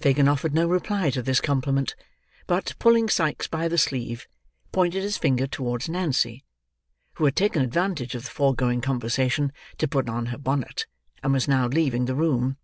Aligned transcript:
Fagin 0.00 0.26
offered 0.26 0.52
no 0.52 0.66
reply 0.66 1.10
to 1.10 1.22
this 1.22 1.40
compliment: 1.40 1.94
but, 2.48 2.74
pulling 2.80 3.08
Sikes 3.08 3.46
by 3.46 3.68
the 3.68 3.78
sleeve, 3.78 4.26
pointed 4.72 5.04
his 5.04 5.16
finger 5.16 5.46
towards 5.46 5.88
Nancy, 5.88 6.42
who 7.14 7.24
had 7.24 7.36
taken 7.36 7.62
advantage 7.62 8.16
of 8.16 8.24
the 8.24 8.30
foregoing 8.32 8.80
conversation 8.80 9.52
to 9.78 9.86
put 9.86 10.08
on 10.08 10.26
her 10.34 10.38
bonnet, 10.38 10.86
and 11.22 11.32
was 11.32 11.46
now 11.46 11.68
leaving 11.68 12.06
the 12.06 12.16
room. 12.16 12.56